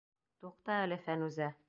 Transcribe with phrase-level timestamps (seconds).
[0.45, 1.55] Туҡта әле, Фәнүзә...